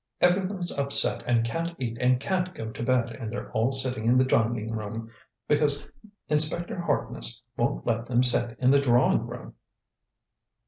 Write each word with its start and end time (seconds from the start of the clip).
"Everyone's 0.19 0.71
upset 0.75 1.21
and 1.27 1.45
can't 1.45 1.75
eat 1.77 1.95
and 2.01 2.19
can't 2.19 2.55
go 2.55 2.71
to 2.71 2.81
bed, 2.81 3.11
and 3.11 3.31
they're 3.31 3.51
all 3.51 3.71
sitting 3.71 4.07
in 4.07 4.17
the 4.17 4.23
dining 4.25 4.71
room, 4.71 5.11
because 5.47 5.87
Inspector 6.27 6.75
Harkness 6.81 7.43
won't 7.55 7.85
let 7.85 8.07
them 8.07 8.23
sit 8.23 8.57
in 8.57 8.71
the 8.71 8.81
drawing 8.81 9.27
room." 9.27 9.53